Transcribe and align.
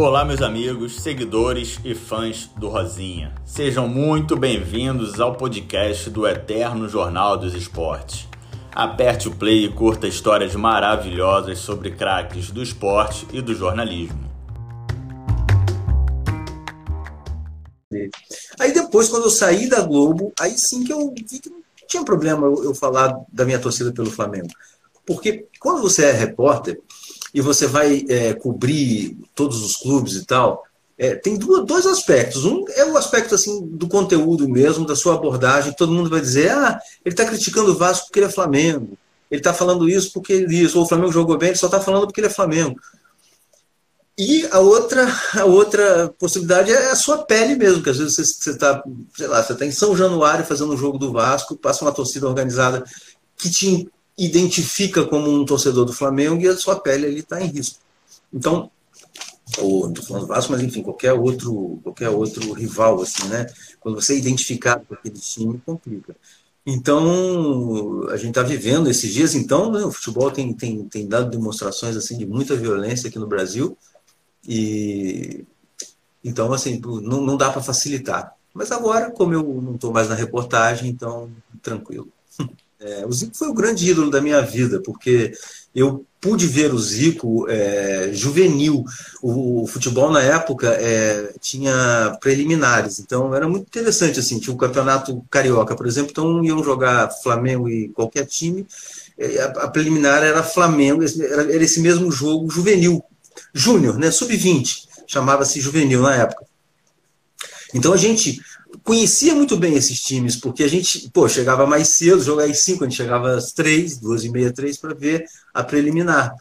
Olá, 0.00 0.24
meus 0.24 0.40
amigos, 0.40 1.00
seguidores 1.00 1.80
e 1.84 1.92
fãs 1.92 2.48
do 2.56 2.68
Rosinha. 2.68 3.34
Sejam 3.44 3.88
muito 3.88 4.36
bem-vindos 4.36 5.18
ao 5.18 5.34
podcast 5.34 6.08
do 6.08 6.24
Eterno 6.24 6.88
Jornal 6.88 7.36
dos 7.36 7.52
Esportes. 7.52 8.28
Aperte 8.70 9.26
o 9.26 9.34
play 9.34 9.64
e 9.64 9.72
curta 9.72 10.06
histórias 10.06 10.54
maravilhosas 10.54 11.58
sobre 11.58 11.90
craques 11.90 12.52
do 12.52 12.62
esporte 12.62 13.26
e 13.32 13.42
do 13.42 13.52
jornalismo. 13.56 14.30
Aí 18.60 18.72
depois, 18.72 19.08
quando 19.08 19.24
eu 19.24 19.30
saí 19.30 19.68
da 19.68 19.80
Globo, 19.80 20.32
aí 20.38 20.56
sim 20.56 20.84
que 20.84 20.92
eu 20.92 21.12
vi 21.12 21.24
que 21.24 21.50
não 21.50 21.60
tinha 21.88 22.04
problema 22.04 22.46
eu 22.46 22.72
falar 22.72 23.18
da 23.32 23.44
minha 23.44 23.58
torcida 23.58 23.90
pelo 23.90 24.12
Flamengo. 24.12 24.50
Porque 25.04 25.48
quando 25.58 25.82
você 25.82 26.04
é 26.04 26.12
repórter, 26.12 26.80
e 27.32 27.40
você 27.40 27.66
vai 27.66 28.04
é, 28.08 28.34
cobrir 28.34 29.16
todos 29.34 29.62
os 29.62 29.76
clubes 29.76 30.14
e 30.14 30.24
tal, 30.24 30.64
é, 30.98 31.14
tem 31.14 31.36
duas, 31.36 31.64
dois 31.64 31.86
aspectos. 31.86 32.44
Um 32.44 32.64
é 32.70 32.84
o 32.84 32.96
aspecto 32.96 33.34
assim 33.34 33.64
do 33.66 33.86
conteúdo 33.86 34.48
mesmo, 34.48 34.84
da 34.84 34.96
sua 34.96 35.14
abordagem. 35.14 35.72
Todo 35.72 35.92
mundo 35.92 36.10
vai 36.10 36.20
dizer, 36.20 36.50
ah, 36.50 36.80
ele 37.04 37.12
está 37.12 37.24
criticando 37.24 37.70
o 37.70 37.76
Vasco 37.76 38.06
porque 38.06 38.18
ele 38.18 38.26
é 38.26 38.30
Flamengo. 38.30 38.98
Ele 39.30 39.40
está 39.40 39.54
falando 39.54 39.88
isso 39.88 40.12
porque 40.12 40.32
ele 40.32 40.56
isso. 40.56 40.76
Ou 40.76 40.84
o 40.84 40.88
Flamengo 40.88 41.12
jogou 41.12 41.38
bem, 41.38 41.50
ele 41.50 41.58
só 41.58 41.66
está 41.66 41.80
falando 41.80 42.06
porque 42.06 42.20
ele 42.20 42.26
é 42.26 42.30
Flamengo. 42.30 42.80
E 44.18 44.48
a 44.50 44.58
outra, 44.58 45.06
a 45.38 45.44
outra 45.44 46.12
possibilidade 46.18 46.72
é 46.72 46.90
a 46.90 46.96
sua 46.96 47.18
pele 47.18 47.54
mesmo, 47.54 47.80
que 47.80 47.90
às 47.90 47.98
vezes 47.98 48.16
você 48.16 48.50
está, 48.50 48.82
sei 49.16 49.28
lá, 49.28 49.40
você 49.40 49.52
está 49.52 49.64
em 49.64 49.70
São 49.70 49.96
Januário 49.96 50.44
fazendo 50.44 50.72
um 50.72 50.76
jogo 50.76 50.98
do 50.98 51.12
Vasco, 51.12 51.56
passa 51.56 51.84
uma 51.84 51.92
torcida 51.92 52.26
organizada 52.26 52.84
que 53.36 53.48
te 53.48 53.88
identifica 54.18 55.04
como 55.04 55.30
um 55.30 55.44
torcedor 55.44 55.84
do 55.84 55.92
Flamengo 55.92 56.42
e 56.42 56.48
a 56.48 56.56
sua 56.56 56.78
pele 56.78 57.06
ali 57.06 57.20
está 57.20 57.40
em 57.40 57.46
risco. 57.46 57.78
Então, 58.32 58.70
ou 59.58 59.88
estou 59.88 60.04
falando 60.04 60.22
do 60.22 60.28
Vasco, 60.28 60.52
mas 60.52 60.62
enfim, 60.62 60.82
qualquer 60.82 61.12
outro, 61.12 61.80
qualquer 61.82 62.10
outro 62.10 62.52
rival, 62.52 63.00
assim, 63.00 63.26
né? 63.28 63.46
Quando 63.80 63.94
você 63.94 64.14
é 64.14 64.18
identificado 64.18 64.84
com 64.86 64.94
aquele 64.94 65.18
time, 65.18 65.62
complica. 65.64 66.14
Então, 66.66 68.06
a 68.10 68.16
gente 68.16 68.30
está 68.30 68.42
vivendo 68.42 68.90
esses 68.90 69.12
dias, 69.12 69.34
então, 69.34 69.72
né, 69.72 69.82
o 69.84 69.90
futebol 69.90 70.30
tem, 70.30 70.52
tem, 70.52 70.84
tem 70.84 71.08
dado 71.08 71.30
demonstrações 71.30 71.96
assim 71.96 72.18
de 72.18 72.26
muita 72.26 72.54
violência 72.54 73.08
aqui 73.08 73.18
no 73.18 73.26
Brasil, 73.26 73.76
e 74.46 75.46
então, 76.22 76.52
assim, 76.52 76.80
não, 76.80 77.22
não 77.22 77.36
dá 77.36 77.50
para 77.50 77.62
facilitar. 77.62 78.34
Mas 78.52 78.70
agora, 78.72 79.10
como 79.10 79.32
eu 79.32 79.42
não 79.62 79.76
estou 79.76 79.92
mais 79.92 80.08
na 80.08 80.14
reportagem, 80.14 80.90
então, 80.90 81.30
tranquilo. 81.62 82.08
É, 82.80 83.04
o 83.04 83.12
Zico 83.12 83.36
foi 83.36 83.48
o 83.48 83.54
grande 83.54 83.90
ídolo 83.90 84.10
da 84.10 84.20
minha 84.20 84.40
vida, 84.40 84.80
porque 84.80 85.32
eu 85.74 86.06
pude 86.20 86.46
ver 86.46 86.72
o 86.72 86.78
Zico 86.78 87.48
é, 87.48 88.10
juvenil. 88.12 88.84
O, 89.20 89.62
o, 89.62 89.66
futebol 89.66 90.10
na 90.10 90.22
época 90.22 90.68
é, 90.68 91.34
tinha 91.40 92.16
preliminares, 92.20 93.00
então 93.00 93.34
era 93.34 93.48
muito 93.48 93.66
interessante. 93.66 94.20
assim 94.20 94.38
Tinha 94.38 94.54
o 94.54 94.58
campeonato 94.58 95.24
carioca, 95.30 95.74
por 95.74 95.86
exemplo, 95.86 96.10
então 96.10 96.44
iam 96.44 96.62
jogar 96.62 97.10
Flamengo 97.22 97.68
e 97.68 97.88
qualquer 97.88 98.26
time. 98.26 98.66
É, 99.18 99.40
a, 99.40 99.46
a 99.46 99.68
preliminar 99.68 100.22
era 100.22 100.42
Flamengo, 100.42 101.02
era, 101.02 101.52
era 101.52 101.64
esse 101.64 101.80
mesmo 101.80 102.10
jogo 102.10 102.48
juvenil, 102.50 103.02
júnior, 103.52 103.98
né, 103.98 104.10
sub-20, 104.10 104.86
chamava-se 105.06 105.60
juvenil 105.60 106.02
na 106.02 106.14
época. 106.14 106.46
Então 107.74 107.92
a 107.92 107.96
gente 107.96 108.40
conhecia 108.88 109.34
muito 109.34 109.54
bem 109.54 109.74
esses 109.74 110.00
times, 110.00 110.34
porque 110.34 110.62
a 110.62 110.68
gente, 110.68 111.10
pô, 111.10 111.28
chegava 111.28 111.66
mais 111.66 111.88
cedo, 111.88 112.22
jogava 112.22 112.50
às 112.50 112.60
5, 112.60 112.84
a 112.84 112.88
gente 112.88 112.96
chegava 112.96 113.34
às 113.34 113.52
3, 113.52 113.98
2 113.98 114.24
e 114.24 114.30
meia, 114.30 114.50
3, 114.50 114.78
para 114.78 114.94
ver 114.94 115.26
a 115.52 115.62
preliminar. 115.62 116.34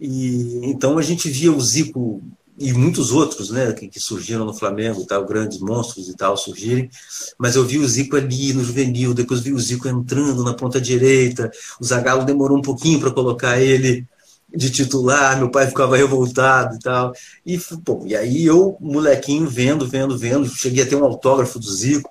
E 0.00 0.58
então 0.64 0.98
a 0.98 1.02
gente 1.02 1.30
via 1.30 1.52
o 1.52 1.60
Zico 1.60 2.20
e 2.58 2.72
muitos 2.72 3.12
outros, 3.12 3.50
né, 3.50 3.72
que, 3.72 3.86
que 3.86 4.00
surgiram 4.00 4.44
no 4.44 4.52
Flamengo 4.52 5.06
tal, 5.06 5.24
grandes 5.24 5.60
monstros 5.60 6.08
e 6.08 6.16
tal 6.16 6.36
surgirem, 6.36 6.90
mas 7.38 7.54
eu 7.54 7.64
vi 7.64 7.78
o 7.78 7.86
Zico 7.86 8.16
ali 8.16 8.52
no 8.52 8.64
juvenil, 8.64 9.14
depois 9.14 9.40
vi 9.40 9.52
o 9.52 9.58
Zico 9.60 9.86
entrando 9.86 10.42
na 10.42 10.54
ponta 10.54 10.80
direita, 10.80 11.48
o 11.80 11.84
Zagallo 11.84 12.24
demorou 12.24 12.58
um 12.58 12.62
pouquinho 12.62 12.98
para 12.98 13.12
colocar 13.12 13.60
ele 13.60 14.04
de 14.54 14.70
titular, 14.70 15.36
meu 15.36 15.50
pai 15.50 15.66
ficava 15.66 15.96
revoltado 15.96 16.76
e 16.76 16.78
tal. 16.78 17.12
E, 17.44 17.58
pô, 17.84 18.02
e 18.06 18.14
aí 18.14 18.44
eu, 18.44 18.76
molequinho, 18.80 19.48
vendo, 19.48 19.86
vendo, 19.86 20.16
vendo, 20.16 20.48
cheguei 20.48 20.84
a 20.84 20.86
ter 20.86 20.96
um 20.96 21.04
autógrafo 21.04 21.58
do 21.58 21.70
Zico, 21.70 22.10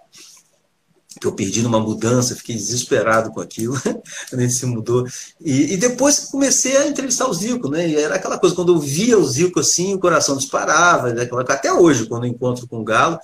que 1.20 1.28
eu 1.28 1.32
perdi 1.32 1.62
numa 1.62 1.80
mudança, 1.80 2.36
fiquei 2.36 2.56
desesperado 2.56 3.32
com 3.32 3.40
aquilo, 3.40 3.80
ele 4.34 4.50
se 4.50 4.66
mudou. 4.66 5.08
E, 5.40 5.74
e, 5.74 5.78
depois 5.78 6.20
comecei 6.20 6.76
a 6.76 6.88
entrevistar 6.88 7.28
o 7.28 7.34
Zico, 7.34 7.70
né? 7.70 7.88
E 7.88 7.96
era 7.96 8.16
aquela 8.16 8.38
coisa, 8.38 8.56
quando 8.56 8.74
eu 8.74 8.80
via 8.80 9.18
o 9.18 9.26
Zico 9.26 9.60
assim, 9.60 9.94
o 9.94 10.00
coração 10.00 10.36
disparava, 10.36 11.14
né? 11.14 11.28
até 11.48 11.72
hoje, 11.72 12.08
quando 12.08 12.26
eu 12.26 12.32
encontro 12.32 12.68
com 12.68 12.80
o 12.80 12.84
Galo. 12.84 13.18